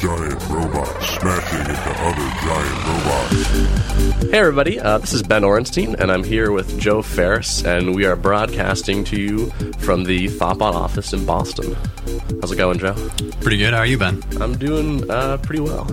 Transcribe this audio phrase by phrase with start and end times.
[0.00, 4.22] giant robots smashing into other giant robots.
[4.30, 8.04] Hey, everybody, uh, this is Ben Orenstein, and I'm here with Joe Ferris, and we
[8.04, 11.74] are broadcasting to you from the Thoughtbot office in Boston.
[12.40, 12.94] How's it going, Joe?
[13.40, 13.72] Pretty good.
[13.72, 14.22] How are you, Ben?
[14.40, 15.86] I'm doing uh, pretty well.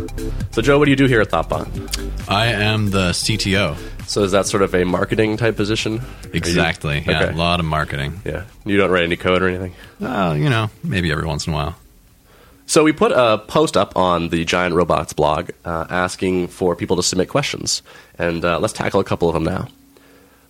[0.51, 2.29] So, Joe, what do you do here at Thoughtbot?
[2.29, 3.75] I am the CTO.
[4.07, 5.99] So, is that sort of a marketing type position?
[5.99, 7.03] Are you- Exactly.
[7.07, 7.33] Yeah, Okay.
[7.33, 8.21] a lot of marketing.
[8.23, 8.43] Yeah.
[8.65, 9.73] You don't write any code or anything?
[9.99, 11.75] Uh, you know, maybe every once in a while.
[12.67, 16.95] So we put a post up on the Giant Robots blog uh, asking for people
[16.95, 17.83] to submit questions,
[18.17, 19.67] and uh, let's tackle a couple of them now.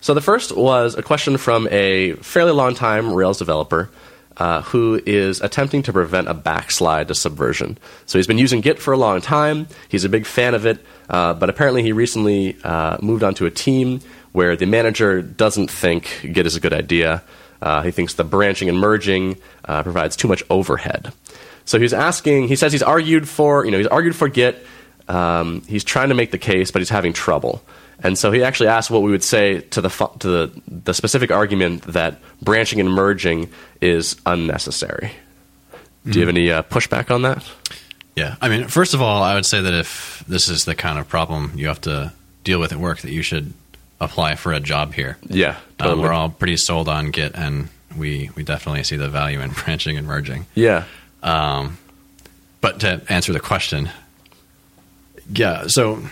[0.00, 3.90] So the first was a question from a fairly long time Rails developer
[4.36, 7.78] uh, who is attempting to prevent a backslide to Subversion.
[8.06, 9.66] So he's been using Git for a long time.
[9.88, 13.50] He's a big fan of it, uh, but apparently he recently uh, moved onto a
[13.50, 14.00] team
[14.32, 17.22] where the manager doesn't think Git is a good idea.
[17.60, 21.12] Uh, he thinks the branching and merging uh, provides too much overhead.
[21.64, 22.48] So he's asking.
[22.48, 24.64] He says he's argued for you know he's argued for Git.
[25.08, 27.62] Um, he's trying to make the case, but he's having trouble.
[28.02, 30.94] And so he actually asked what we would say to the fu- to the, the
[30.94, 33.50] specific argument that branching and merging
[33.80, 35.12] is unnecessary.
[36.04, 37.44] Do you have any uh, pushback on that?
[38.14, 38.36] Yeah.
[38.40, 41.08] I mean, first of all, I would say that if this is the kind of
[41.08, 42.12] problem you have to
[42.44, 43.52] deal with at work, that you should
[44.00, 45.16] apply for a job here.
[45.22, 46.02] Yeah, Uh, totally.
[46.02, 49.96] we're all pretty sold on Git, and we, we definitely see the value in branching
[49.96, 50.46] and merging.
[50.54, 50.84] yeah,
[51.22, 51.78] Um,
[52.60, 53.90] but to answer the question,
[55.32, 56.02] yeah, so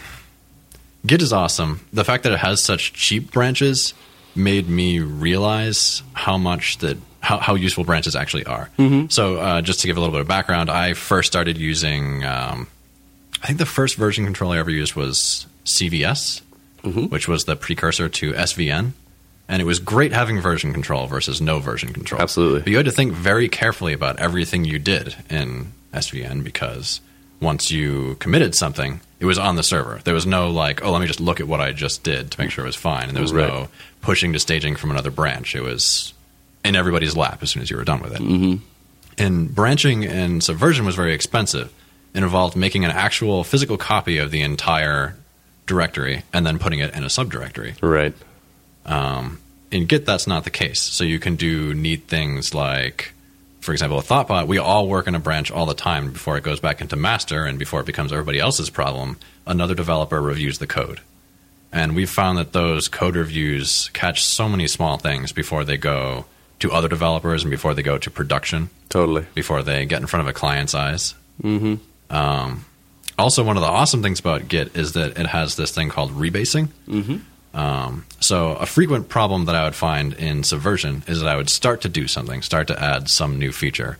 [1.06, 1.80] Git is awesome.
[1.92, 3.94] The fact that it has such cheap branches
[4.34, 8.68] made me realize how much that how, how useful branches actually are.
[9.08, 12.22] So, uh, just to give a little bit of background, I first started using.
[12.24, 12.66] Um,
[13.42, 16.42] I think the first version control I ever used was CVS,
[16.84, 18.92] which was the precursor to SVN.
[19.46, 22.20] And it was great having version control versus no version control.
[22.22, 22.60] Absolutely.
[22.60, 27.00] But you had to think very carefully about everything you did in SVN because
[27.40, 30.00] once you committed something, it was on the server.
[30.04, 32.40] There was no like, oh, let me just look at what I just did to
[32.40, 33.08] make sure it was fine.
[33.08, 33.46] And there was Right.
[33.46, 33.68] no
[34.00, 35.54] pushing to staging from another branch.
[35.54, 36.14] It was
[36.64, 38.22] in everybody's lap as soon as you were done with it.
[38.22, 38.64] Mm-hmm.
[39.18, 41.70] And branching and subversion was very expensive.
[42.14, 45.16] It involved making an actual physical copy of the entire
[45.66, 47.74] directory and then putting it in a subdirectory.
[47.82, 48.14] right.
[48.86, 50.80] Um, in Git, that's not the case.
[50.80, 53.12] So you can do neat things like,
[53.60, 56.44] for example, with Thoughtbot, we all work in a branch all the time before it
[56.44, 59.16] goes back into master and before it becomes everybody else's problem.
[59.46, 61.00] Another developer reviews the code.
[61.72, 66.26] And we've found that those code reviews catch so many small things before they go
[66.60, 69.26] to other developers and before they go to production, Totally.
[69.34, 71.14] before they get in front of a client's eyes.
[71.42, 71.74] Mm-hmm.
[72.14, 72.64] Um,
[73.18, 76.10] also, one of the awesome things about Git is that it has this thing called
[76.12, 76.68] rebasing.
[77.54, 81.48] Um, so a frequent problem that I would find in Subversion is that I would
[81.48, 83.98] start to do something, start to add some new feature,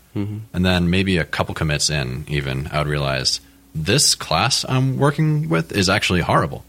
[0.52, 3.40] and then maybe a couple commits in, even I would realize
[3.72, 6.64] this class I'm working with is actually horrible,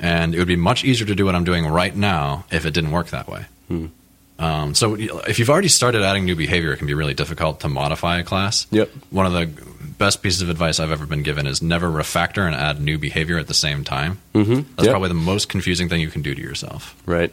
[0.00, 2.72] and it would be much easier to do what I'm doing right now if it
[2.72, 3.44] didn't work that way.
[4.38, 7.68] Um, so if you've already started adding new behavior, it can be really difficult to
[7.68, 8.66] modify a class.
[8.70, 8.90] Yep.
[9.10, 9.46] One of the
[9.98, 13.38] best pieces of advice I've ever been given is never refactor and add new behavior
[13.38, 14.18] at the same time.
[14.34, 14.54] Mm-hmm.
[14.76, 14.90] That's Yep.
[14.90, 16.94] probably the most confusing thing you can do to yourself.
[17.06, 17.32] Right.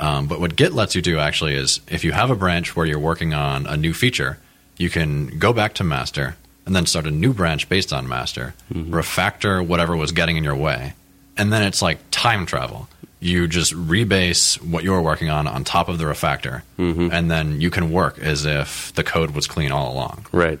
[0.00, 2.84] Um, but what Git lets you do actually is if you have a branch where
[2.86, 4.38] you're working on a new feature,
[4.76, 8.54] you can go back to master and then start a new branch based on master,
[8.72, 10.94] refactor whatever was getting in your way,
[11.36, 12.88] and then it's like time travel.
[13.20, 17.60] You just rebase what you were working on on top of the refactor, and then
[17.60, 20.26] you can work as if the code was clean all along.
[20.32, 20.58] Right.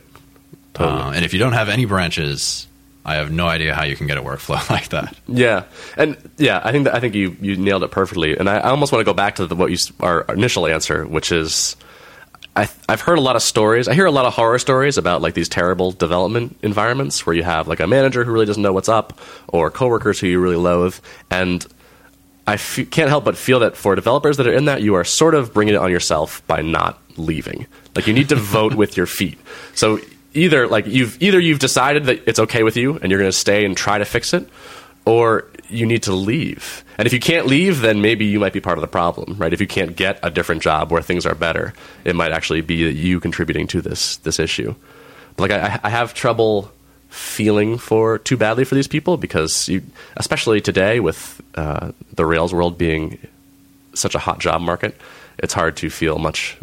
[0.74, 1.00] Totally.
[1.00, 2.66] Uh, and if you don't have any branches,
[3.04, 5.16] I have no idea how you can get a workflow like that.
[5.28, 5.64] Yeah,
[5.96, 8.36] and yeah, I think that, I think you, you nailed it perfectly.
[8.36, 11.06] And I, I almost want to go back to the, what you our initial answer,
[11.06, 11.76] which is
[12.56, 13.88] I, I've heard a lot of stories.
[13.88, 17.42] I hear a lot of horror stories about like these terrible development environments where you
[17.42, 20.56] have like a manager who really doesn't know what's up, or coworkers who you really
[20.56, 20.98] loathe,
[21.30, 21.66] and
[22.46, 25.04] I f- can't help but feel that for developers that are in that, you are
[25.04, 27.66] sort of bringing it on yourself by not leaving.
[27.96, 29.38] Like you need to vote with your feet.
[29.74, 29.98] So
[30.34, 33.36] either like you've either you've decided that it's okay with you and you're going to
[33.36, 34.48] stay and try to fix it,
[35.04, 36.84] or you need to leave.
[36.98, 39.52] And if you can't leave, then maybe you might be part of the problem, right?
[39.52, 41.72] If you can't get a different job where things are better,
[42.04, 44.74] it might actually be you contributing to this this issue.
[45.36, 46.70] But like I, I have trouble
[47.08, 49.82] feeling for too badly for these people because you,
[50.16, 53.18] especially today with uh, the Rails world being
[53.94, 54.96] such a hot job market,
[55.38, 56.56] it's hard to feel much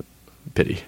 [0.53, 0.79] pity.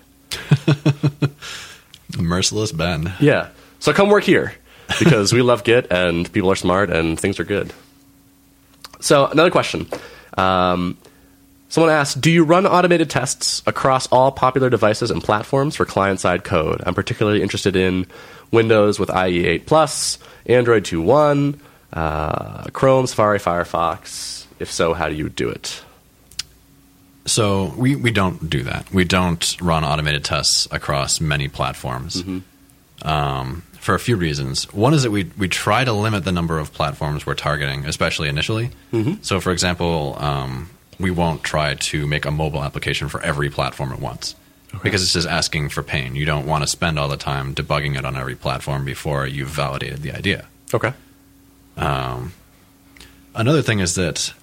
[2.17, 3.13] Merciless Ben.
[3.19, 3.49] Yeah.
[3.79, 4.53] So come work here
[4.99, 7.73] because we love Git and people are smart and things are good.
[8.99, 9.87] So another question.
[10.37, 10.97] Um,
[11.69, 16.43] someone asked, do you run automated tests across all popular devices and platforms for client-side
[16.43, 16.81] code?
[16.85, 18.05] I'm particularly interested in
[18.51, 21.59] Windows with IE 8 Plus, Android 2.1,
[21.91, 24.45] uh, Chrome, Safari, Firefox.
[24.59, 25.83] If so, how do you do it?
[27.25, 28.91] So we, we don't do that.
[28.93, 32.21] We don't run automated tests across many platforms
[33.03, 34.71] um, for a few reasons.
[34.73, 38.27] One is that we, we try to limit the number of platforms we're targeting, especially
[38.29, 38.71] initially.
[39.21, 43.91] So, for example, um, we won't try to make a mobile application for every platform
[43.93, 44.35] at once
[44.83, 46.15] because it's just asking for pain.
[46.15, 49.49] You don't want to spend all the time debugging it on every platform before you've
[49.49, 50.45] validated the idea.
[50.73, 50.93] Okay.
[53.35, 54.33] Another thing is that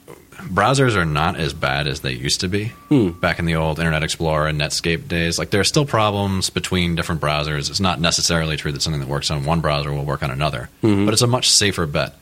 [0.42, 2.72] browsers are not as bad as they used to be
[3.20, 5.38] back in the old Internet Explorer and Netscape days.
[5.38, 7.70] Like there are still problems between different browsers.
[7.70, 10.68] It's not necessarily true that something that works on one browser will work on another,
[10.82, 12.14] but it's a much safer bet.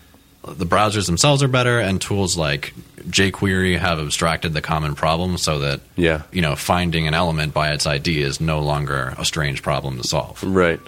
[0.47, 2.73] The browsers themselves are better, and tools like
[3.09, 6.23] jQuery have abstracted the common problem so that Yeah.
[6.33, 10.05] you know finding an element by its ID is no longer a strange problem to
[10.07, 10.43] solve.
[10.43, 10.81] Right.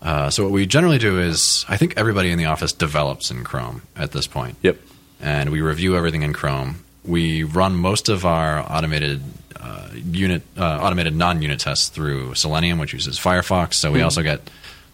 [0.00, 3.42] Uh, so what we generally do is, I think everybody in the office develops in
[3.42, 4.76] Chrome at this point Yep.
[5.20, 6.84] And we review everything in Chrome.
[7.04, 9.22] We run most of our automated
[9.58, 13.74] uh, unit, uh, automated non-unit tests through Selenium, which uses Firefox.
[13.74, 14.40] So we also get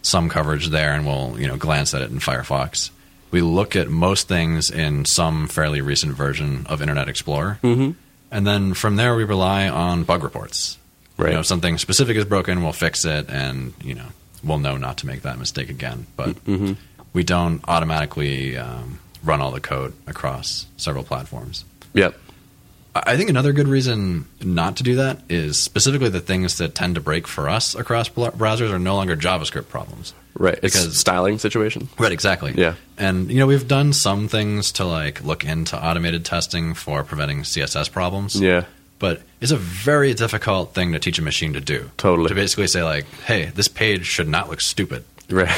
[0.01, 2.91] some coverage there, and we'll you know glance at it in Firefox.
[3.31, 7.91] We look at most things in some fairly recent version of Internet Explorer, mm-hmm.
[8.31, 10.77] and then from there we rely on bug reports.
[11.17, 11.29] Right.
[11.29, 14.07] You know, if something specific is broken, we'll fix it, and you know
[14.43, 16.05] we'll know not to make that mistake again.
[16.15, 16.37] But
[17.13, 21.65] we don't automatically um, run all the code across several platforms.
[21.93, 22.15] Yep.
[22.97, 26.95] I think another good reason not to do that is specifically the things that tend
[26.95, 30.13] to break for us across bl- browsers are no longer JavaScript problems.
[30.37, 30.57] Right.
[30.63, 31.89] It's Because- styling situation.
[31.97, 32.53] Right, exactly.
[32.55, 32.75] Yeah.
[32.97, 37.41] And you know, we've done some things to like look into automated testing for preventing
[37.43, 38.39] CSS problems.
[38.39, 38.63] Yeah.
[38.97, 41.91] But it's a very difficult thing to teach a machine to do.
[41.97, 42.29] Totally.
[42.29, 45.51] To basically say like, "Hey, this page should not look stupid." Right.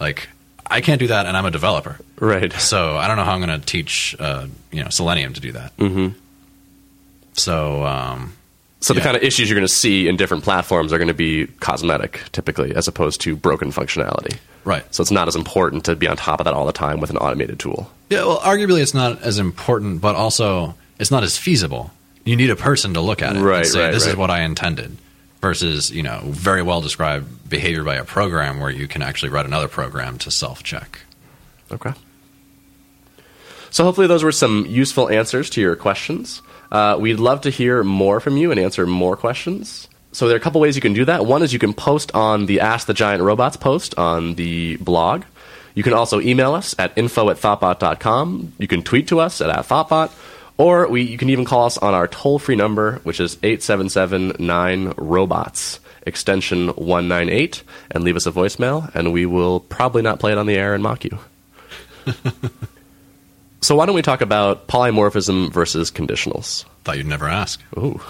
[0.00, 0.28] Like,
[0.70, 1.98] I can't do that, and I'm a developer.
[2.20, 2.52] Right.
[2.52, 5.52] So I don't know how I'm going to teach, uh, you know, Selenium to do
[5.52, 5.76] that.
[5.78, 6.08] Mm-hmm.
[7.34, 8.32] So um,
[8.80, 9.04] So the Yeah.
[9.04, 12.20] kind of issues you're going to see in different platforms are going to be cosmetic,
[12.32, 14.38] typically, as opposed to broken functionality.
[14.64, 14.84] right.
[14.94, 17.10] So it's not as important to be on top of that all the time with
[17.10, 17.90] an automated tool.
[18.10, 18.24] Yeah.
[18.24, 21.90] Well, arguably, it's not as important, but also it's not as feasible.
[22.24, 24.30] You need a person to look at it Right, and say, right, "This is what
[24.30, 24.96] I intended,"
[25.40, 29.46] versus you know, very well described behavior by a program where you can actually write
[29.46, 31.00] another program to self-check.
[31.70, 31.92] Okay.
[33.70, 36.42] So hopefully those were some useful answers to your questions.
[36.70, 39.88] Uh, we'd love to hear more from you and answer more questions.
[40.12, 41.26] So there are a couple ways you can do that.
[41.26, 45.24] One is you can post on the Ask the Giant Robots post on the blog.
[45.74, 48.54] You can also email us at info at thoughtbot.com.
[48.58, 50.10] You can tweet to us at, at thoughtbot.
[50.58, 56.68] Or we, you can even call us on our toll-free number, which is 877-9-ROBOTS, extension
[56.68, 57.62] 198,
[57.92, 60.74] and leave us a voicemail, and we will probably not play it on the air
[60.74, 61.18] and mock you.
[63.60, 66.64] So why don't we talk about polymorphism versus conditionals?
[66.84, 67.60] Thought you'd never ask.
[67.76, 68.00] Ooh.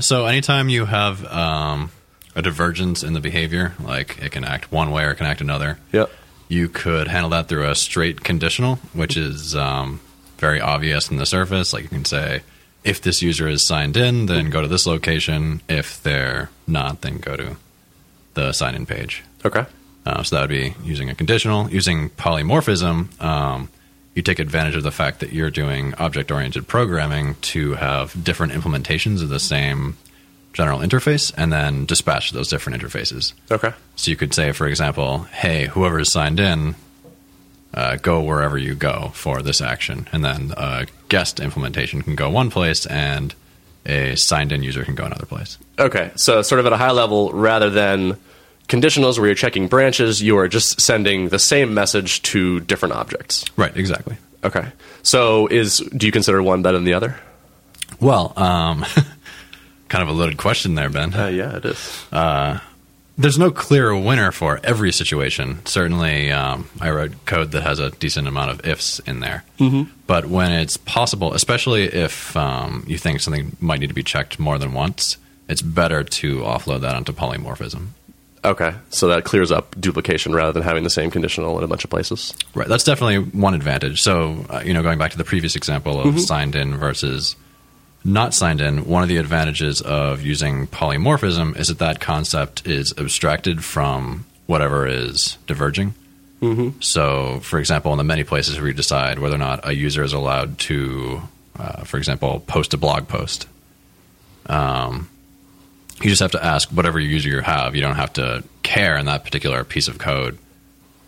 [0.00, 1.92] So anytime you have um,
[2.34, 5.40] a divergence in the behavior, like it can act one way or it can act
[5.40, 6.10] another, Yep.
[6.48, 10.00] you could handle that through a straight conditional, which is um,
[10.38, 11.72] very obvious in the surface.
[11.72, 12.42] Like you can say,
[12.84, 15.60] if this user is signed in, then go to this location.
[15.68, 17.56] If they're not, then go to
[18.34, 19.22] the sign in page.
[19.44, 19.66] Okay.
[20.06, 21.70] Uh, so that would be using a conditional.
[21.70, 23.68] Using polymorphism, um,
[24.14, 28.52] you take advantage of the fact that you're doing object oriented programming to have different
[28.52, 29.96] implementations of the same
[30.52, 33.32] general interface and then dispatch those different interfaces.
[33.50, 33.72] Okay.
[33.96, 36.74] So you could say, for example, hey, whoever is signed in,
[37.78, 40.08] uh, go wherever you go for this action.
[40.12, 43.32] And then a guest implementation can go one place and
[43.86, 45.58] a signed in user can go another place.
[45.78, 46.10] Okay.
[46.16, 48.16] So sort of at a high level, rather than
[48.68, 53.44] conditionals where you're checking branches, you are just sending the same message to different objects.
[53.56, 54.16] Right, exactly.
[54.42, 54.66] Okay.
[55.04, 57.16] So is do you consider one better than the other?
[58.00, 58.84] Well, um,
[59.88, 61.14] kind of a loaded question there, Ben.
[61.14, 62.04] Uh, yeah, it is.
[63.18, 65.66] There's no clear winner for every situation.
[65.66, 69.44] Certainly, um, I wrote code that has a decent amount of ifs in there.
[69.58, 69.90] Mm-hmm.
[70.06, 74.38] But when it's possible, especially if um, you think something might need to be checked
[74.38, 75.16] more than once,
[75.48, 77.88] it's better to offload that onto polymorphism.
[78.44, 78.72] Okay.
[78.90, 81.90] So that clears up duplication rather than having the same conditional in a bunch of
[81.90, 82.32] places.
[82.54, 82.68] Right.
[82.68, 84.00] That's definitely one advantage.
[84.00, 87.34] So, uh, you know, going back to the previous example of signed in versus
[88.04, 92.94] not signed in, one of the advantages of using polymorphism is that that concept is
[92.96, 95.94] abstracted from whatever is diverging.
[96.40, 96.80] Mm-hmm.
[96.80, 100.02] So, for example, in the many places where you decide whether or not a user
[100.04, 101.22] is allowed to,
[101.58, 103.46] uh, for example, post a blog post,
[104.46, 105.08] um,
[106.00, 107.74] You just have to ask whatever user you have.
[107.74, 110.38] You don't have to care in that particular piece of code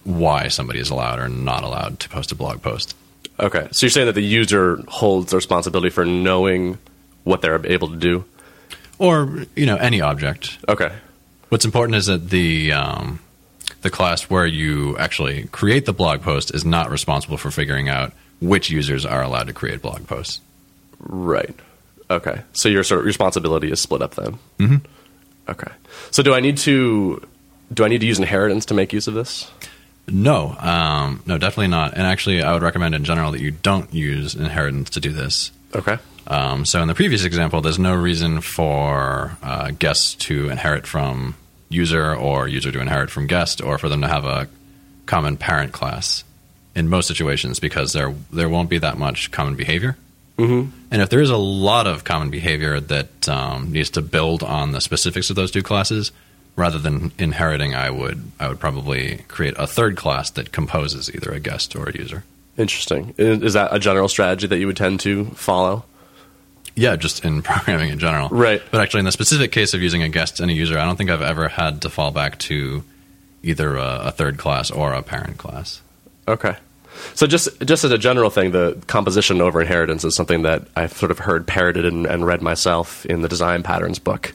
[0.03, 2.97] why somebody is allowed or not allowed to post a blog post.
[3.41, 6.79] Okay, so you're saying that the user holds the responsibility for knowing
[7.25, 8.25] what they're able to do.
[8.99, 10.59] Or, you know, any object.
[10.69, 10.93] Okay,
[11.51, 13.19] What's important is that the um,
[13.83, 18.13] the class where you actually create the blog post is not responsible for figuring out
[18.41, 20.41] which users are allowed to create blog posts.
[21.01, 21.55] right.
[22.09, 24.39] Okay, so your sort of responsibility is split up then.
[24.59, 24.77] Mm-hmm.
[25.49, 25.73] Okay,
[26.11, 27.27] so do I need to
[27.75, 29.51] do I need to use inheritance to make use of this?
[30.11, 31.95] No, um, no, definitely not.
[31.95, 35.53] And actually, I would recommend in general that you don't use inheritance to do this.
[35.75, 35.99] Okay.
[36.27, 41.35] Um, so in the previous example, there's no reason for uh, guests to inherit from
[41.69, 44.49] user or user to inherit from guest or for them to have a
[45.07, 46.25] common parent class
[46.75, 49.97] in most situations because there there won't be that much common behavior.
[50.39, 50.71] Mm-hmm.
[50.91, 54.73] And if there is a lot of common behavior that um, needs to build on
[54.73, 56.13] the specifics of those two classes,
[56.57, 61.31] rather than inheriting, I would I would probably create a third class that composes either
[61.31, 62.25] a guest or a user.
[62.57, 63.15] Interesting.
[63.17, 65.85] Is that a general strategy that you would tend to follow?
[66.75, 68.29] Yeah, just in programming in general.
[68.29, 68.63] Right.
[68.71, 70.97] But actually, in the specific case of using a guest and a user, I don't
[70.97, 72.85] think I've ever had to fall back to
[73.43, 75.81] either a, a third class or a parent class.
[76.29, 76.57] Okay.
[77.15, 80.93] So just just as a general thing, the composition over inheritance is something that I've
[80.93, 84.33] sort of heard parroted and, and read myself in the design patterns book.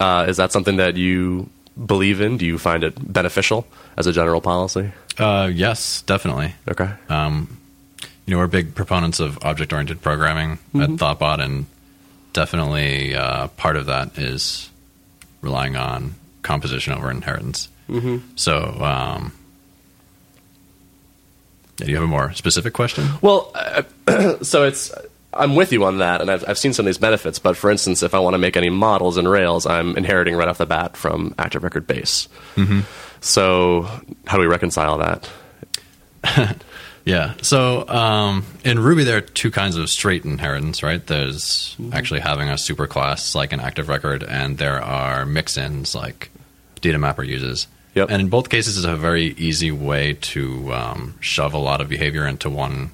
[0.00, 1.48] Uh, is that something that you
[1.86, 2.36] believe in?
[2.36, 4.92] Do you find it beneficial as a general policy?
[5.18, 6.54] Uh, yes, definitely.
[6.68, 6.90] Okay.
[7.08, 7.58] Um,
[8.26, 11.66] you know, we're big proponents of object-oriented programming at Thoughtbot, and
[12.32, 14.70] definitely uh, part of that is
[15.42, 17.68] relying on composition over inheritance.
[17.88, 18.18] Mm-hmm.
[18.36, 19.32] So, um,
[21.76, 23.08] do you have a more specific question?
[23.20, 23.82] Well, uh,
[24.42, 24.92] so it's
[25.32, 27.38] I'm with you on that, and I've, I've seen some of these benefits.
[27.38, 30.48] But for instance, if I want to make any models in Rails, I'm inheriting right
[30.48, 32.28] off the bat from Active Record Base.
[33.20, 33.88] So
[34.26, 36.56] how do we reconcile that?
[37.04, 37.34] Yeah.
[37.42, 41.06] So um, in Ruby, there are two kinds of straight inheritance, right?
[41.06, 46.30] There's actually having a superclass like an active record, and there are mix-ins like
[46.80, 47.66] data mapper uses.
[47.94, 48.10] Yep.
[48.10, 51.88] And in both cases, it's a very easy way to um, shove a lot of
[51.88, 52.90] behavior into one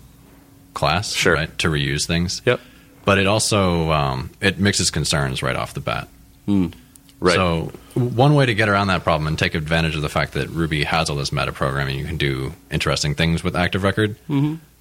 [0.75, 1.35] class, Sure.
[1.35, 1.59] right?
[1.59, 2.43] To reuse things.
[2.45, 2.61] Yep.
[3.05, 6.09] But it also um, it mixes concerns right off the bat.
[6.47, 7.35] Right.
[7.35, 10.49] So one way to get around that problem and take advantage of the fact that
[10.51, 14.17] Ruby has all this meta programming, you can do interesting things with Active Record,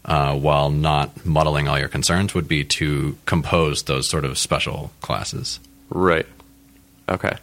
[0.05, 4.91] uh, while not muddling all your concerns, would be to compose those sort of special
[5.01, 5.59] classes.
[5.89, 6.25] Right.
[7.09, 7.35] Okay.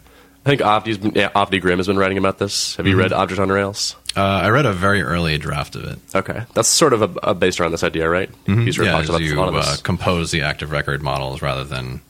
[0.46, 2.76] I think Avdi's been, yeah, Avdi Grimm has been writing about this.
[2.76, 3.96] Have you read Object on Rails?
[4.16, 5.98] Uh, I read a very early draft of it.
[6.14, 8.30] Okay, that's sort of a, a based around this idea, right?
[8.46, 11.02] He's sort of yeah, talks about you a lot of uh, compose the Active Record
[11.02, 12.00] models rather than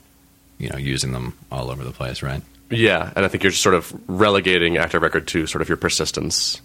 [0.58, 2.42] you know using them all over the place, right?
[2.68, 5.78] Yeah, and I think you're just sort of relegating Active Record to sort of your
[5.78, 6.60] persistence.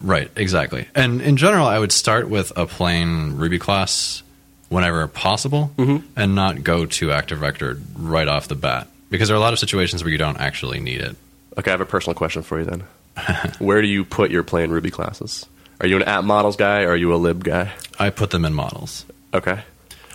[0.00, 0.88] Right, exactly.
[0.92, 4.24] And in general, I would start with a plain Ruby class
[4.70, 5.70] whenever possible
[6.16, 8.88] and not go to Active Record right off the bat.
[9.12, 11.14] Because there are a lot of situations where you don't actually need it.
[11.58, 12.84] Okay, I have a personal question for you then.
[13.58, 15.46] Where do you put your plain Ruby classes?
[15.80, 17.72] Are you an app models guy or are you a lib guy?
[17.98, 19.04] I put them in models.
[19.34, 19.60] Okay.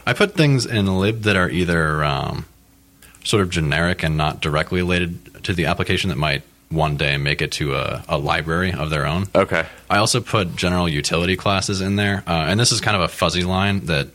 [0.06, 2.46] I put things in lib that are either um,
[3.24, 7.42] sort of generic and not directly related to the application that might one day make
[7.42, 9.28] it to a, a library of their own.
[9.36, 9.66] Okay.
[9.90, 13.08] I also put general utility classes in there, uh, and this is kind of a
[13.08, 14.08] fuzzy line that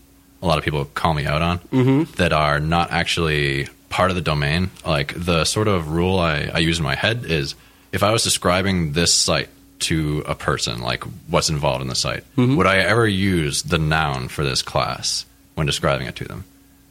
[0.43, 2.13] a lot of people call me out on Mm-hmm.
[2.17, 4.71] that are not actually part of the domain.
[4.85, 7.55] Like the sort of rule I, I use in my head is
[7.93, 9.49] if I was describing this site
[9.81, 12.57] to a person, like what's involved in the site, Mm-hmm.
[12.57, 16.45] would I ever use the noun for this class when describing it to them?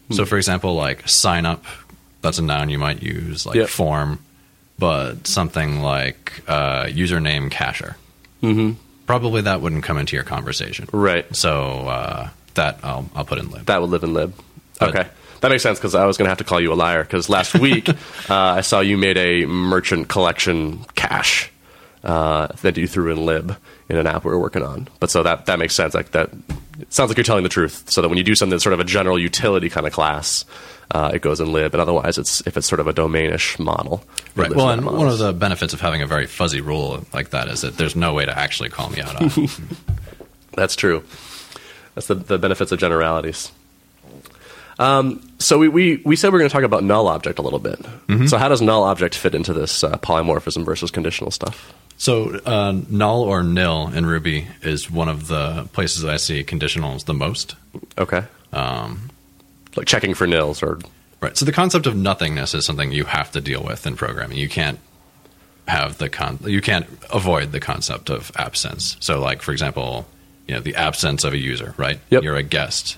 [0.07, 0.13] Hmm.
[0.13, 1.65] So, for example, like sign up,
[2.21, 3.69] that's a noun you might use, like Yep.
[3.69, 4.19] form,
[4.77, 7.95] but something like uh, username cacher.
[8.43, 8.73] Mm-hmm.
[9.07, 10.87] Probably that wouldn't come into your conversation.
[10.93, 11.25] Right.
[11.35, 13.65] So uh, that I'll, I'll put in lib.
[13.65, 14.33] That would live in lib.
[14.79, 15.09] But- Okay.
[15.41, 17.29] That makes sense because I was going to have to call you a liar because
[17.29, 17.95] last week uh,
[18.29, 21.51] I saw you made a merchant collection cache
[22.03, 23.55] uh, that you threw in lib
[23.89, 24.87] in an app we were working on.
[24.99, 25.93] But so that that makes sense.
[25.93, 26.29] Like that,
[26.79, 27.89] it sounds like you're telling the truth.
[27.91, 30.45] So that when you do something that's sort of a general utility kind of class,
[30.91, 34.03] uh, it goes in lib, and otherwise, it's if it's sort of a domainish model.
[34.35, 34.53] Right.
[34.53, 37.61] Well, and one of the benefits of having a very fuzzy rule like that is
[37.61, 39.47] that there's no way to actually call me out on.
[40.53, 41.03] That's true.
[41.95, 43.51] That's the, the benefits of generalities.
[44.81, 47.41] Um, so we, we, we said we are going to talk about null object a
[47.41, 47.79] little bit.
[48.27, 51.73] So how does null object fit into this uh, polymorphism versus conditional stuff?
[51.97, 57.05] So, uh, null or nil in Ruby is one of the places I see conditionals
[57.05, 57.55] the most.
[57.97, 58.23] Okay.
[58.51, 59.11] Um,
[59.75, 60.79] Like checking for nils or
[61.21, 61.37] Right.
[61.37, 64.39] So the concept of nothingness is something you have to deal with in programming.
[64.39, 64.79] You can't
[65.67, 68.97] have the con you can't avoid the concept of absence.
[68.99, 70.07] So like for example,
[70.47, 71.99] you know, the absence of a user, right?
[72.09, 72.23] Yep.
[72.23, 72.97] You're a guest.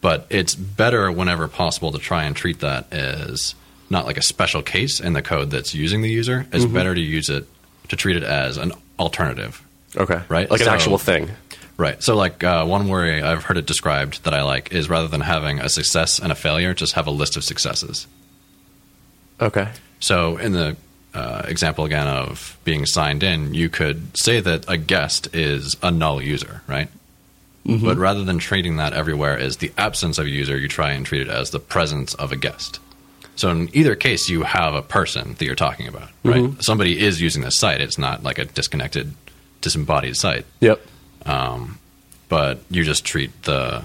[0.00, 3.54] But it's better whenever possible to try and treat that as
[3.90, 6.46] not like a special case in the code that's using the user.
[6.52, 7.46] It's better to use it
[7.88, 9.62] to treat it as an alternative.
[9.96, 10.22] Okay.
[10.28, 11.30] Right, Like an actual thing.
[11.76, 12.02] Right.
[12.02, 15.22] So, like, uh, one worry I've heard it described that I like is rather than
[15.22, 18.06] having a success and a failure, just have a list of successes.
[19.40, 19.68] Okay.
[19.98, 20.76] So, in the
[21.14, 25.90] uh, example again of being signed in, you could say that a guest is a
[25.90, 26.88] null user, right?
[27.70, 27.86] Mm-hmm.
[27.86, 31.06] But rather than treating that everywhere as the absence of a user, you try and
[31.06, 32.80] treat it as the presence of a guest.
[33.36, 36.42] So, in either case, you have a person that you're talking about, right?
[36.42, 36.60] Mm-hmm.
[36.60, 37.80] Somebody is using this site.
[37.80, 39.14] It's not like a disconnected,
[39.60, 40.80] disembodied site Yep.
[41.26, 41.78] Um,
[42.28, 43.82] but you just treat the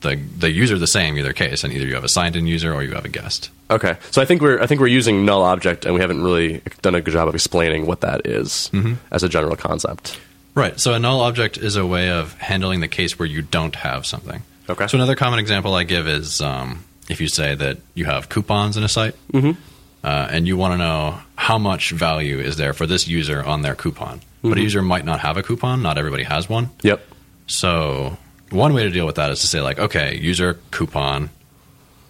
[0.00, 2.72] the the user the same either case, and either you have a signed in user
[2.72, 3.50] or you have a guest.
[3.70, 3.96] Okay.
[4.10, 6.94] So I think we're I think we're using null object, and we haven't really done
[6.94, 8.94] a good job of explaining what that is mm-hmm.
[9.10, 10.18] as a general concept.
[10.54, 10.78] Right.
[10.78, 14.06] So a null object is a way of handling the case where you don't have
[14.06, 14.42] something.
[14.68, 14.86] Okay.
[14.86, 18.76] So another common example I give is um, if you say that you have coupons
[18.76, 22.86] in a site, uh, and you want to know how much value is there for
[22.86, 25.82] this user on their coupon, but a user might not have a coupon.
[25.82, 26.70] Not everybody has one.
[26.82, 27.00] Yep.
[27.46, 28.16] So
[28.50, 31.30] one way to deal with that is to say like, okay, user coupon.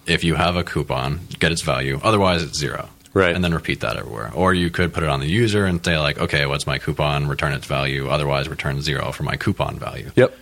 [0.06, 2.00] If you have a coupon, get its value.
[2.02, 2.88] Otherwise, it's zero.
[3.12, 3.35] Right.
[3.35, 4.31] And then repeat that everywhere.
[4.35, 7.26] Or you could put it on the user and say like, okay, what's my coupon?
[7.26, 8.09] Return its value.
[8.09, 10.11] Otherwise, return zero for my coupon value.
[10.14, 10.37] Yep.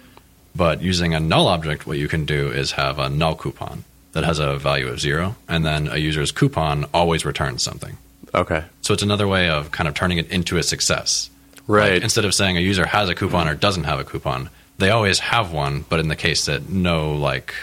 [0.55, 4.25] But using a null object, what you can do is have a null coupon that
[4.25, 7.97] has a value of zero, and then a user's coupon always returns something.
[8.35, 8.65] Okay.
[8.83, 11.31] So it's another way of kind of turning it into a success.
[11.67, 11.95] Right.
[11.95, 14.91] Like, instead of saying a user has a coupon or doesn't have a coupon, they
[14.91, 15.85] always have one.
[15.89, 17.55] But in the case that no like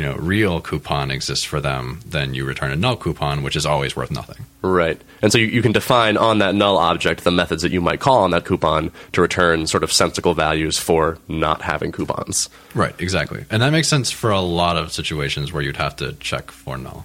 [0.00, 3.66] you know real coupon exists for them, then you return a null coupon, which is
[3.66, 4.46] always worth nothing.
[4.62, 4.98] Right.
[5.20, 8.00] And so you, you can define on that null object the methods that you might
[8.00, 12.48] call on that coupon to return sort of sensical values for not having coupons.
[12.74, 12.94] Right.
[12.98, 13.44] Exactly.
[13.50, 16.78] And that makes sense for a lot of situations where you'd have to check for
[16.78, 17.04] null.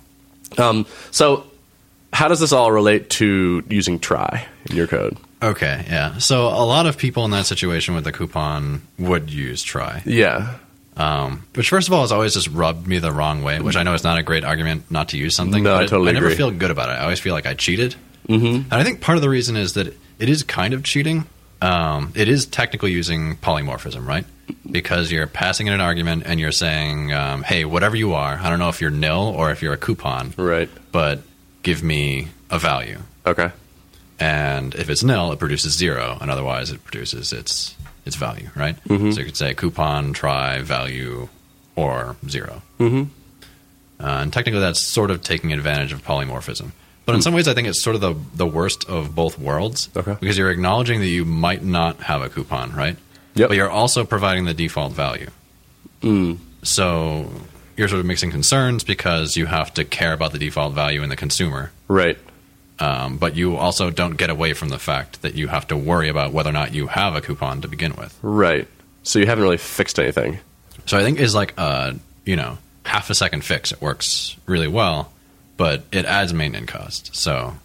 [0.58, 1.46] Um, so
[2.14, 5.18] how does this all relate to using try in your code?
[5.44, 6.18] Okay, yeah.
[6.20, 10.60] So a lot of people in that situation with the coupon would use try, Yeah.
[10.98, 13.60] Um, which first of all has always just rubbed me the wrong way.
[13.60, 15.64] Which I know is not a great argument not to use something.
[15.64, 16.38] No, but I it- totally I never agree.
[16.38, 16.94] feel good about it.
[16.94, 17.96] I always feel like I cheated,
[18.28, 18.46] mm-hmm.
[18.46, 21.26] and I think part of the reason is that it is kind of cheating.
[21.62, 24.26] Um, it is technically using polymorphism, right?
[24.70, 28.50] Because you're passing in an argument and you're saying, um, "Hey, whatever you are, I
[28.50, 30.70] don't know if you're nil or if you're a coupon, Right.
[30.92, 31.22] but
[31.64, 33.52] give me a value." Okay.
[34.20, 37.75] and if it's nil, it produces zero, and otherwise it produces its
[38.06, 38.76] its value, right?
[38.86, 39.12] Mm-hmm.
[39.12, 41.30] So you could say coupon, try, value,
[41.76, 43.04] or 0 Mm-hmm.
[44.04, 46.72] Uh, and technically, that's sort of taking advantage of polymorphism.
[47.06, 49.86] But in some ways, I think it's sort of the the worst of both worlds,
[49.88, 50.00] Hmm.
[50.00, 50.18] Okay.
[50.20, 52.98] because you're acknowledging that you might not have a coupon, right?
[53.36, 53.50] Yep.
[53.50, 55.30] But you're also providing the default value.
[56.02, 56.34] Hmm.
[56.64, 57.32] So
[57.78, 61.10] you're sort of mixing concerns because you have to care about the default value in
[61.10, 62.18] the consumer Right.
[62.80, 66.10] Um, but you also don't get away from the fact that you have to worry
[66.10, 68.18] about whether or not you have a coupon to begin with.
[68.22, 68.68] Right.
[69.04, 70.40] So you haven't really fixed anything.
[70.86, 73.72] So I think is like a you know half a second fix.
[73.72, 75.12] It works really well,
[75.58, 77.16] but it adds maintenance cost.
[77.16, 77.56] So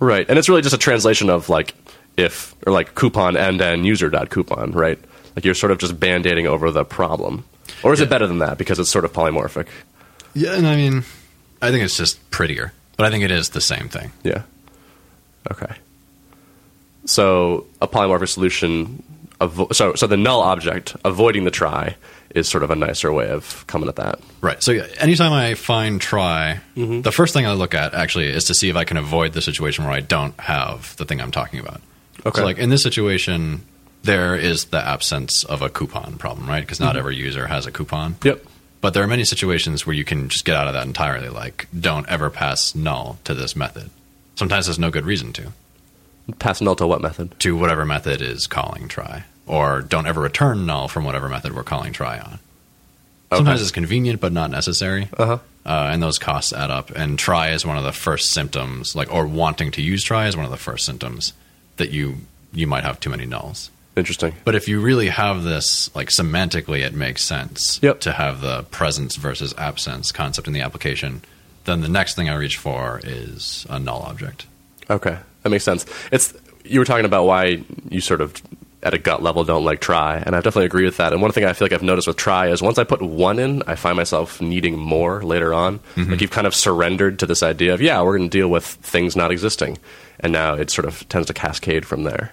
[0.00, 0.24] Right.
[0.28, 1.74] And it's really just a translation of like
[2.16, 4.98] if or like coupon and then user dot coupon, right?
[5.36, 7.44] Like you're sort of just band-aiding over the problem.
[7.84, 9.68] Or is it better than that because it's sort of polymorphic?
[10.34, 11.04] yeah, and I mean,
[11.62, 14.10] I think it's just prettier, but I think it is the same thing.
[14.22, 14.42] Yeah.
[15.50, 15.72] Okay.
[17.04, 19.02] So a polymorphic solution,
[19.40, 21.96] avo- so so the null object avoiding the try
[22.34, 24.20] is sort of a nicer way of coming at that.
[24.40, 24.62] Right.
[24.62, 27.02] So anytime I find try, mm-hmm.
[27.02, 29.42] the first thing I look at actually is to see if I can avoid the
[29.42, 31.80] situation where I don't have the thing I'm talking about.
[32.24, 32.40] Okay.
[32.40, 33.62] So like in this situation,
[34.02, 36.60] there is the absence of a coupon problem, right?
[36.60, 36.98] Because not mm-hmm.
[36.98, 38.16] every user has a coupon.
[38.22, 38.44] Yep.
[38.80, 41.66] But there are many situations where you can just get out of that entirely, like
[41.78, 43.90] don't ever pass null to this method.
[44.40, 45.52] Sometimes there's no good reason to.
[46.38, 47.38] Pass null to what method?
[47.40, 49.24] To whatever method is calling try.
[49.46, 52.38] Or don't ever return null from whatever method we're calling try on.
[53.30, 55.10] Sometimes it's convenient but not necessary.
[55.18, 55.40] Uh-huh.
[55.66, 56.88] Uh, and those costs add up.
[56.88, 60.38] And try is one of the first symptoms, like or wanting to use try is
[60.38, 61.34] one of the first symptoms
[61.76, 62.16] that you
[62.54, 63.68] you might have too many nulls.
[63.94, 64.32] Interesting.
[64.44, 68.00] But if you really have this, like semantically, it makes sense Yep.
[68.00, 71.20] to have the presence versus absence concept in the application.
[71.70, 74.44] Then the next thing I reach for is a null object.
[74.90, 75.86] Okay, that makes sense.
[76.10, 78.42] It's you were talking about why you sort of
[78.82, 81.12] at a gut level don't like try, and I definitely agree with that.
[81.12, 83.38] And one thing I feel like I've noticed with try is once I put one
[83.38, 85.78] in, I find myself needing more later on.
[85.96, 88.64] Like you've kind of surrendered to this idea of yeah, we're going to deal with
[88.64, 89.78] things not existing,
[90.18, 92.32] and now it sort of tends to cascade from there.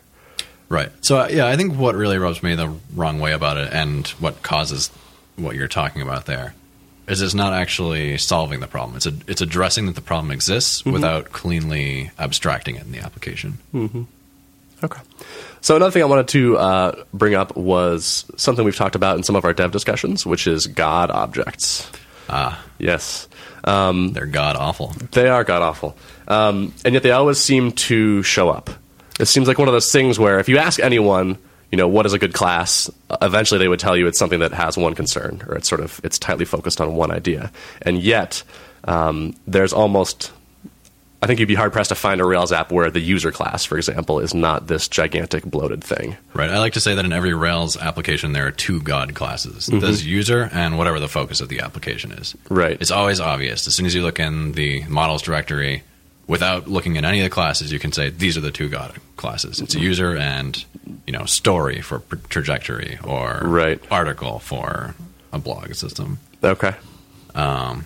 [0.68, 0.90] Right.
[1.06, 4.08] So uh, yeah, I think what really rubs me the wrong way about it, and
[4.20, 4.90] what causes
[5.36, 6.56] what you're talking about there,
[7.08, 8.98] is it's not actually solving the problem.
[8.98, 13.58] It's a, it's addressing that the problem exists without cleanly abstracting it in the application.
[14.84, 15.02] Okay.
[15.62, 19.24] So another thing I wanted to uh, bring up was something we've talked about in
[19.24, 21.90] some of our dev discussions, which is God objects.
[22.30, 23.28] Ah, Yes,
[23.64, 24.94] they're god awful.
[25.14, 28.70] they are god awful, um, and yet they always seem to show up.
[29.20, 31.38] It seems like one of those things where if you ask anyone,
[31.72, 32.90] you know, what is a good class,
[33.22, 36.00] eventually they would tell you it's something that has one concern, or it's sort of
[36.04, 37.52] it's tightly focused on one idea,
[37.82, 38.44] and yet
[38.86, 40.32] um, there's almost
[41.22, 43.66] I think you'd be hard pressed to find a Rails app where the user class,
[43.66, 46.16] for example, is not this gigantic bloated thing.
[46.34, 46.50] Right.
[46.50, 50.06] I like to say that in every Rails application, there are two God classes: there's
[50.06, 52.36] user and whatever the focus of the application is.
[52.50, 52.78] Right.
[52.80, 55.84] It's always obvious as soon as you look in the models directory.
[56.28, 58.94] Without looking at any of the classes, you can say these are the two God
[59.16, 59.62] classes.
[59.62, 60.64] It's a user and
[61.06, 63.82] you know story for pr- trajectory or Right.
[63.90, 64.94] article for
[65.32, 66.20] a blog system.
[66.44, 66.74] Okay.
[67.34, 67.86] Um,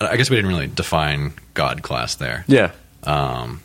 [0.00, 2.44] I guess we didn't really define God class there.
[2.46, 2.72] Yeah.
[3.04, 3.62] Um,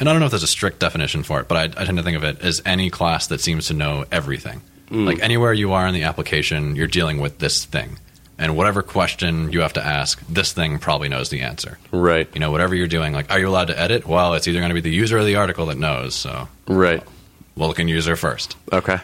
[0.00, 1.98] and I don't know if there's a strict definition for it, but I, I tend
[1.98, 4.60] to think of it as any class that seems to know everything.
[4.92, 7.98] Like anywhere you are in the application, you're dealing with this thing.
[8.40, 11.78] And whatever question you have to ask, this thing probably knows the answer.
[11.92, 12.26] Right.
[12.32, 14.06] You know, whatever you're doing, like, are you allowed to edit?
[14.08, 16.14] Well, it's either going to be the user or the article that knows.
[16.14, 17.02] So Right.
[17.54, 18.56] we'll look in user first.
[18.72, 18.96] Okay.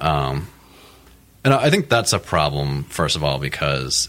[0.00, 0.48] Um,
[1.44, 4.08] and I think that's a problem, first of all, because,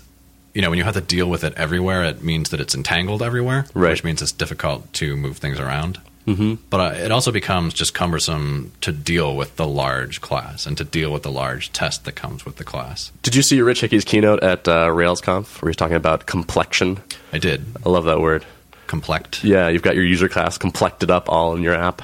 [0.56, 3.22] you know, when you have to deal with it everywhere, it means that it's entangled
[3.22, 3.92] everywhere, Right.
[3.92, 6.00] which means it's difficult to move things around.
[6.28, 6.56] Mm-hmm.
[6.70, 10.84] But uh, it also becomes just cumbersome to deal with the large class and to
[10.84, 13.12] deal with the large test that comes with the class.
[13.24, 17.00] Did you see Rich Hickey's keynote at uh, RailsConf where he's talking about complexion?
[17.34, 17.66] I did.
[17.86, 18.46] I love that word.
[18.88, 19.44] Complect.
[19.44, 22.02] Yeah, you've got your user class complected up all in your app.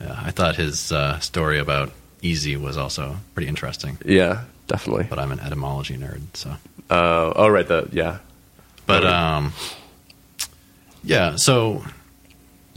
[0.00, 1.90] Yeah, I thought his uh, story about
[2.22, 5.06] easy was also pretty interesting, Yeah, definitely.
[5.10, 6.50] but I'm an etymology nerd, so.
[6.90, 7.66] Uh, oh, right.
[7.66, 8.18] The yeah.
[8.86, 9.52] But um,
[11.04, 11.36] yeah.
[11.36, 11.84] So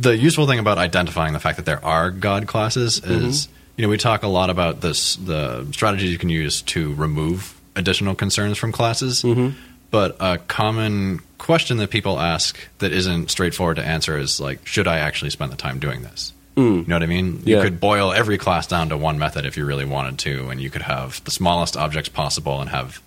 [0.03, 3.25] the useful thing about identifying the fact that there are God classes mm-hmm.
[3.25, 6.93] is, you know, we talk a lot about this the strategies you can use to
[6.95, 9.23] remove additional concerns from classes.
[9.23, 9.57] Mm-hmm.
[9.89, 14.87] But a common question that people ask that isn't straightforward to answer is like, should
[14.87, 16.33] I actually spend the time doing this?
[16.57, 16.81] Mm.
[16.81, 17.41] You know what I mean?
[17.45, 20.61] You could boil every class down to one method if you really wanted to, and
[20.61, 23.01] you could have the smallest objects possible and have,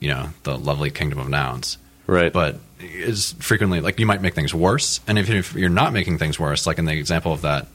[0.00, 2.32] you know, the lovely kingdom of nouns Right.
[2.32, 5.00] but is frequently like you might make things worse.
[5.06, 7.66] And if, if you're not making things worse, like in the example of that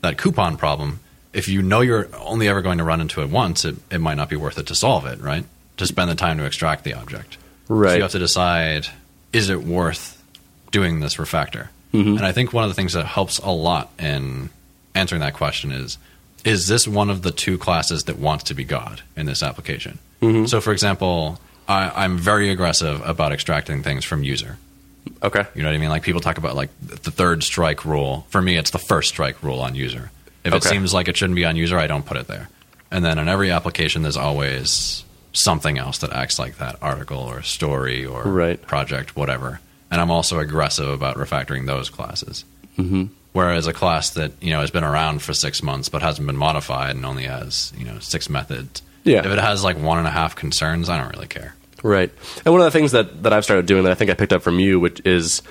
[0.00, 1.00] that coupon problem,
[1.32, 4.14] if you know you're only ever going to run into it once, it, it might
[4.16, 5.44] not be worth it to solve it, right?
[5.78, 7.34] To spend the time to extract the object.
[7.68, 7.96] So Right.
[7.96, 8.86] you have to decide:
[9.32, 10.22] is it worth
[10.70, 11.68] doing this refactor?
[11.92, 12.16] Mm-hmm.
[12.16, 14.50] And I think one of the things that helps a lot in
[14.94, 15.98] answering that question is:
[16.44, 19.98] is this one of the two classes that wants to be God in this application?
[20.22, 20.46] Mm-hmm.
[20.46, 24.58] So, for example, I, I'm very aggressive about extracting things from user.
[25.22, 25.44] okay.
[25.54, 25.88] You know what I mean?
[25.90, 28.26] Like people talk about like the third strike rule.
[28.30, 30.10] For me, it's the first strike rule on user.
[30.44, 32.48] If it seems like it shouldn't be on user, I don't put it there.
[32.90, 37.42] And then in every application, there's always something else that acts like that article or
[37.42, 38.60] story or Right.
[38.60, 39.60] project, whatever.
[39.90, 42.44] And I'm also aggressive about refactoring those classes.
[42.78, 43.04] Mm-hmm.
[43.32, 46.36] Whereas a class that you know has been around for six months but hasn't been
[46.36, 48.82] modified and only has you know six methods.
[49.04, 49.20] Yeah.
[49.20, 51.54] If it has like one and a half concerns, I don't really care.
[51.82, 52.10] Right.
[52.44, 54.32] And one of the things that, that I've started doing that I think I picked
[54.32, 55.42] up from you, which is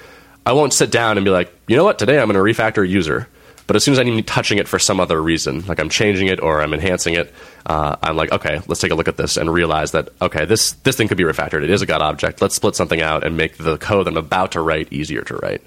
[0.46, 2.84] I won't sit down and be like, you know what, today I'm going to refactor
[2.84, 3.28] a user.
[3.66, 6.28] But as soon as I need touching it for some other reason, like I'm changing
[6.28, 7.34] it or I'm enhancing it,
[7.66, 10.74] uh, I'm like, okay, let's take a look at this and realize that okay, this
[10.84, 11.64] this thing could be refactored.
[11.64, 12.42] It is a God object.
[12.42, 15.36] Let's split something out and make the code that I'm about to write easier to
[15.38, 15.62] write.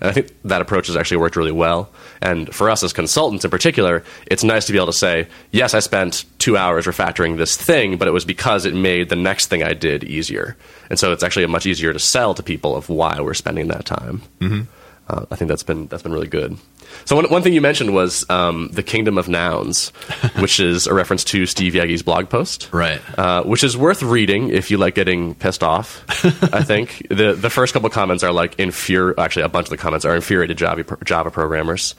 [0.00, 1.90] And I think that approach has actually worked really well.
[2.20, 5.74] And for us as consultants in particular, it's nice to be able to say, yes,
[5.74, 9.46] I spent two hours refactoring this thing, but it was because it made the next
[9.46, 10.56] thing I did easier.
[10.90, 13.84] And so it's actually much easier to sell to people of why we're spending that
[13.84, 14.22] time.
[14.40, 14.62] Mm-hmm.
[15.08, 16.56] Uh, I think that's been that's been really good.
[17.04, 19.88] So one, one thing you mentioned was um, the kingdom of nouns,
[20.38, 23.00] which is a reference to Steve Yegge's blog post, Right.
[23.18, 26.04] Uh, which is worth reading if you like getting pissed off.
[26.52, 29.14] I think the the first couple comments are like infuri.
[29.18, 31.94] Actually, a bunch of the comments are infuriated Java Java programmers,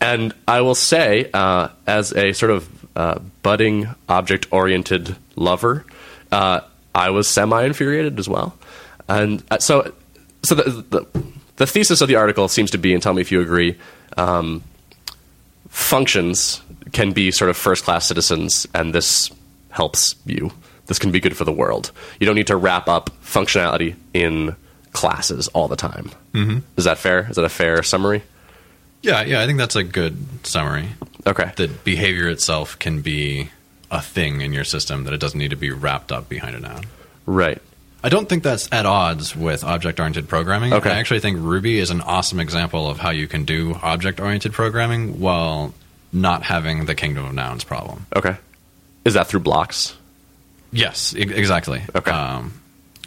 [0.00, 5.84] and I will say, uh, as a sort of uh, budding object oriented lover,
[6.30, 6.60] uh,
[6.94, 8.56] I was semi infuriated as well,
[9.08, 9.92] and uh, so
[10.44, 11.22] so the, the
[11.56, 13.78] the thesis of the article seems to be, and tell me if you agree.
[14.16, 14.62] Um,
[15.68, 16.62] functions
[16.92, 19.30] can be sort of first class citizens, and this
[19.70, 20.52] helps you.
[20.86, 21.90] This can be good for the world.
[22.20, 24.54] You don't need to wrap up functionality in
[24.92, 26.10] classes all the time.
[26.32, 26.58] Mm-hmm.
[26.76, 27.28] Is that fair?
[27.28, 28.22] Is that a fair summary?
[29.02, 30.88] Yeah, yeah, I think that's a good summary.
[31.26, 31.52] Okay.
[31.56, 33.50] That behavior itself can be
[33.90, 36.60] a thing in your system, that it doesn't need to be wrapped up behind a
[36.60, 36.84] noun.
[37.26, 37.60] Right.
[38.04, 40.74] I don't think that's at odds with object oriented programming.
[40.74, 40.90] Okay.
[40.90, 44.52] I actually think Ruby is an awesome example of how you can do object oriented
[44.52, 45.72] programming while
[46.12, 48.04] not having the kingdom of nouns problem.
[48.14, 48.36] Okay.
[49.06, 49.96] Is that through blocks?
[50.70, 51.80] Yes, e- exactly.
[51.94, 52.10] Okay.
[52.10, 52.60] Um,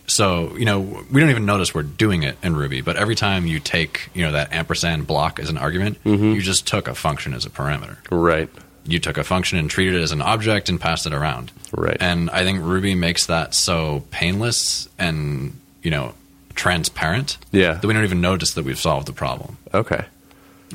[0.07, 0.79] so you know
[1.11, 4.25] we don't even notice we're doing it in Ruby, but every time you take you
[4.25, 7.97] know that ampersand block as an argument, you just took a function as a parameter.
[8.09, 8.49] Right.
[8.87, 11.51] You took a function and treated it as an object and passed it around.
[11.71, 11.97] Right.
[11.99, 16.13] And I think Ruby makes that so painless and you know
[16.57, 17.37] transparent.
[17.51, 17.73] Yeah.
[17.73, 19.57] That we don't even notice that we've solved the problem.
[19.73, 20.03] Okay.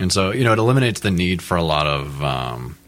[0.01, 2.79] And so, you know, it eliminates the need for a lot of, um,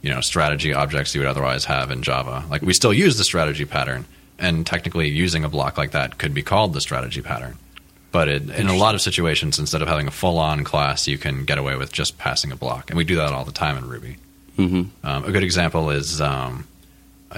[0.00, 2.44] you know, strategy objects you would otherwise have in Java.
[2.48, 4.06] Like, we still use the strategy pattern,
[4.38, 7.58] and technically using a block like that could be called the strategy pattern.
[8.12, 11.18] But it, in a lot of situations, instead of having a full on class, you
[11.18, 12.90] can get away with just passing a block.
[12.90, 14.16] And we do that all the time in Ruby.
[14.58, 15.06] Mm-hmm.
[15.06, 16.66] Um, a good example is um,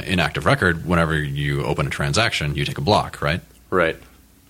[0.05, 3.41] in Active Record, whenever you open a transaction, you take a block, right?
[3.71, 3.97] Right.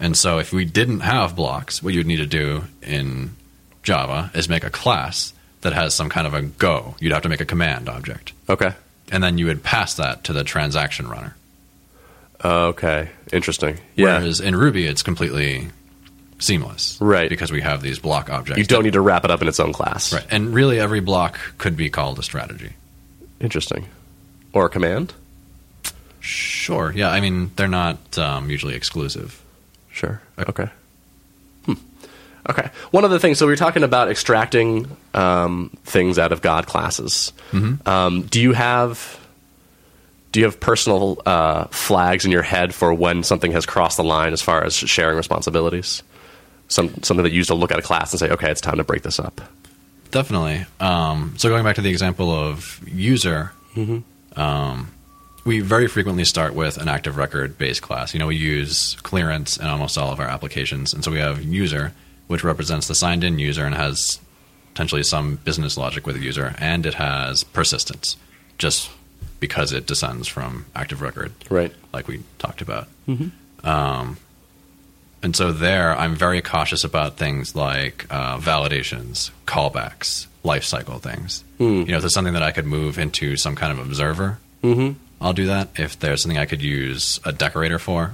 [0.00, 3.36] And so if we didn't have blocks, what you'd need to do in
[3.82, 6.94] Java is make a class that has some kind of a go.
[7.00, 8.32] You'd have to make a command object.
[8.48, 8.72] Okay.
[9.10, 11.36] And then you would pass that to the transaction runner.
[12.44, 13.10] Okay.
[13.32, 13.78] Interesting.
[13.96, 14.18] Yeah.
[14.18, 15.68] Whereas in Ruby, it's completely
[16.38, 16.98] seamless.
[17.00, 17.28] Right.
[17.28, 18.58] Because we have these block objects.
[18.58, 20.12] you don't need to wrap it up in its own class.
[20.12, 20.26] Right.
[20.30, 22.72] And really, every block could be called a strategy.
[23.40, 23.86] Interesting.
[24.52, 25.12] Or a command?
[26.20, 26.92] Sure.
[26.94, 27.10] Yeah.
[27.10, 29.40] I mean, they're not um, usually exclusive.
[29.90, 30.20] Sure.
[30.38, 30.68] Okay.
[31.66, 31.74] Hmm.
[32.48, 32.68] Okay.
[32.90, 33.34] One other thing.
[33.34, 37.32] So we were talking about extracting um, things out of God classes.
[37.86, 39.20] Um, do you have
[40.32, 44.02] do you have personal uh, flags in your head for when something has crossed the
[44.02, 46.02] line as far as sharing responsibilities?
[46.68, 48.76] Some something that you use to look at a class and say, okay, it's time
[48.78, 49.40] to break this up.
[50.10, 50.64] Definitely.
[50.80, 53.52] Um, so going back to the example of user,
[54.36, 54.90] um,
[55.44, 58.14] we very frequently start with an active record based class.
[58.14, 61.42] You know, we use clearance in almost all of our applications, and so we have
[61.42, 61.92] user,
[62.28, 64.18] which represents the signed in user and has
[64.72, 68.16] potentially some business logic with the user, and it has persistence,
[68.58, 68.90] just
[69.40, 71.72] because it descends from active record Right.
[71.92, 72.88] like we talked about.
[73.62, 74.16] Um,
[75.24, 81.42] and so there, I'm very cautious about things like uh, validations, callbacks, life cycle things.
[81.56, 81.64] Hmm.
[81.64, 84.98] You know, if there's something that I could move into some kind of observer, mm-hmm.
[85.22, 85.70] I'll do that.
[85.76, 88.12] If there's something I could use a decorator for,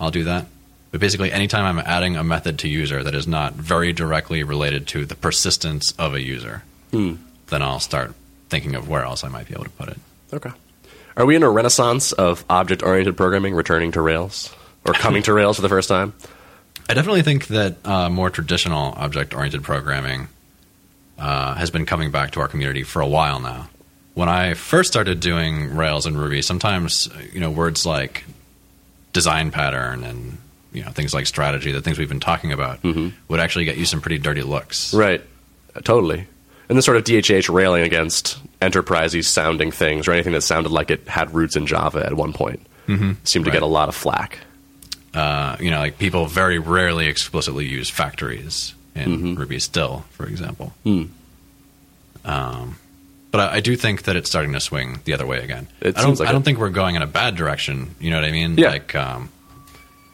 [0.00, 0.46] I'll do that.
[0.90, 4.86] But basically, anytime I'm adding a method to user that is not very directly related
[4.88, 7.16] to the persistence of a user, hmm.
[7.48, 8.14] then I'll start
[8.48, 9.98] thinking of where else I might be able to put it.
[10.32, 10.52] Okay.
[11.18, 15.32] Are we in a renaissance of object oriented programming returning to Rails or coming to
[15.32, 16.14] Rails for the first time?
[16.88, 20.28] I definitely think that uh, more traditional object oriented programming
[21.18, 23.68] uh, has been coming back to our community for a while now.
[24.14, 28.24] When I first started doing Rails and Ruby, sometimes you know words like
[29.12, 30.38] design pattern and
[30.72, 33.86] you know things like strategy, the things we've been talking about, would actually get you
[33.86, 34.92] some pretty dirty looks.
[34.92, 35.22] Right.
[35.74, 36.26] Uh, Totally.
[36.68, 40.92] And this sort of DHH railing against enterprisey sounding things or anything that sounded like
[40.92, 43.12] it had roots in Java at one point mm-hmm.
[43.24, 44.38] seemed to get a lot of flack.
[45.14, 50.72] Uh, you know, like people very rarely explicitly use factories in Ruby still, for example.
[52.24, 52.78] Um,
[53.30, 55.68] but I, I do think that it's starting to swing the other way again.
[55.80, 56.10] It I don't.
[56.10, 56.44] seems like I don't it.
[56.44, 57.94] think we're going in a bad direction.
[58.00, 58.56] You know what I mean?
[58.58, 58.70] Yeah.
[58.70, 59.30] Like um,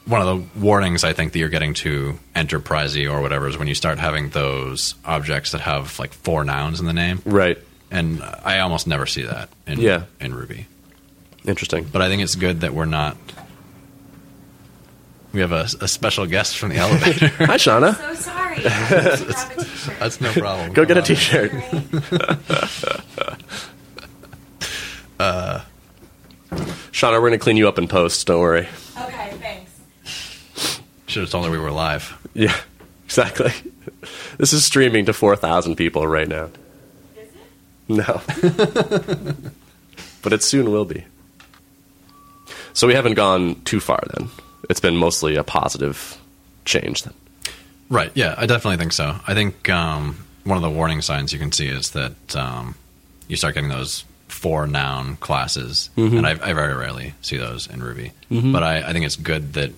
[0.07, 3.69] one of the warnings I think that you're getting to enterprisey or whatever is when
[3.69, 7.59] you start having those objects that have like four nouns in the name, Right.
[7.91, 10.05] and I almost never see that in Yeah.
[10.21, 10.67] in Ruby.
[11.45, 11.85] Interesting.
[11.91, 13.17] But I think it's good that we're not.
[15.37, 17.29] We have a, a special guest from the elevator.
[17.45, 17.95] Hi, Shauna.
[17.95, 18.57] So sorry.
[18.65, 19.99] I have to grab.
[19.99, 20.73] That's no problem.
[20.73, 21.07] Go get a on.
[21.07, 21.53] t-shirt.
[21.53, 21.85] Right?
[25.19, 25.63] Uh,
[26.51, 28.27] Shauna, we're going to clean you up in post.
[28.27, 28.69] Don't worry.
[28.99, 30.81] Okay, thanks.
[31.07, 32.19] Should have told her we were live.
[32.35, 32.55] Yeah,
[33.07, 33.51] exactly.
[34.37, 36.51] This is streaming to 4,000 people right now.
[37.17, 37.39] Is it?
[37.89, 38.21] No.
[40.23, 41.05] but it soon will be.
[42.75, 44.29] So we haven't gone too far then.
[44.69, 46.21] It's been mostly a positive
[46.65, 47.15] change then.
[47.89, 48.11] Right.
[48.15, 49.17] Yeah, I definitely think so.
[49.27, 52.75] I think um, one of the warning signs you can see is that um,
[53.29, 57.83] you start getting those four noun classes, and I, I very rarely see those in
[57.83, 58.13] Ruby.
[58.29, 59.71] But I, I think it's good that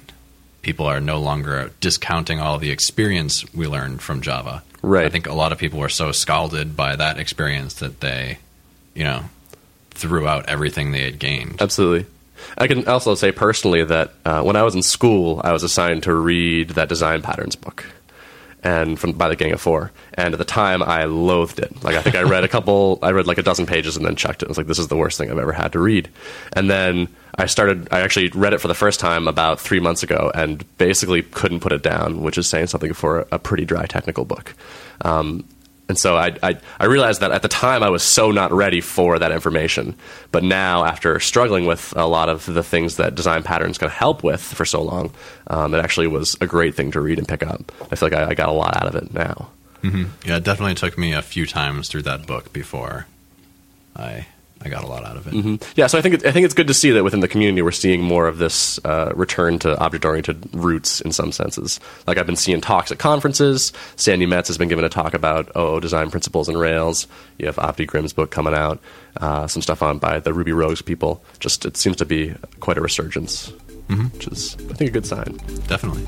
[0.62, 4.62] people are no longer discounting all the experience we learned from Java.
[4.82, 5.04] Right.
[5.04, 8.38] I think a lot of people were so scalded by that experience that they,
[8.94, 9.24] you know,
[9.90, 11.60] threw out everything they had gained.
[11.60, 12.06] Absolutely.
[12.56, 16.04] I can also say personally that uh, when I was in school, I was assigned
[16.04, 17.84] to read that design patterns book,
[18.62, 19.92] and from by the Gang of Four.
[20.14, 21.84] And at the time, I loathed it.
[21.84, 24.16] Like I think I read a couple, I read like a dozen pages and then
[24.16, 24.46] chucked it.
[24.46, 26.08] I was like, this is the worst thing I've ever had to read.
[26.52, 27.88] And then I started.
[27.92, 31.60] I actually read it for the first time about three months ago, and basically couldn't
[31.60, 34.54] put it down, which is saying something for a pretty dry technical book.
[35.02, 35.44] Um,
[35.88, 38.80] and so I, I, I realized that at the time I was so not ready
[38.80, 39.94] for that information.
[40.30, 44.22] But now, after struggling with a lot of the things that design patterns can help
[44.22, 45.12] with for so long,
[45.46, 47.72] um, it actually was a great thing to read and pick up.
[47.90, 49.50] I feel like I, I got a lot out of it now.
[50.26, 53.06] Yeah, it definitely took me a few times through that book before
[53.96, 54.26] I
[54.60, 55.68] I got a lot out of it.
[55.76, 57.62] Yeah, so I think it, I think it's good to see that within the community
[57.62, 61.78] we're seeing more of this uh, return to object-oriented roots in some senses.
[62.06, 63.72] Like I've been seeing talks at conferences.
[63.96, 67.06] Sandi Metz has been giving a talk about OO design principles and Rails.
[67.38, 68.80] You have Avdi Grimm's book coming out.
[69.16, 71.22] Uh, some stuff on by the Ruby Rogues people.
[71.38, 73.52] Just it seems to be quite a resurgence,
[73.88, 75.38] which is I think a good sign.
[75.66, 76.06] Definitely.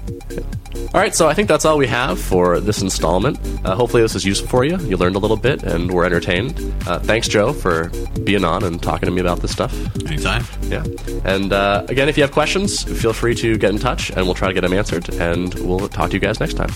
[0.93, 3.39] All right, so I think that's all we have for this installment.
[3.65, 4.77] Uh, hopefully, this is useful for you.
[4.79, 6.59] You learned a little bit and were entertained.
[6.87, 7.91] Uh, thanks, Joe, for
[8.25, 9.73] being on and talking to me about this stuff.
[10.07, 10.45] Anytime.
[10.65, 10.85] Yeah.
[11.25, 14.35] And uh, again, if you have questions, feel free to get in touch and we'll
[14.35, 15.09] try to get them answered.
[15.15, 16.71] And we'll talk to you guys next time.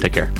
[0.00, 0.32] Take care.